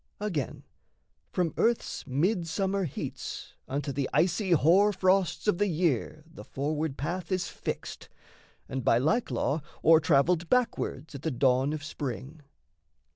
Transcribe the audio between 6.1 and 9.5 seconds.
The forward path is fixed, and by like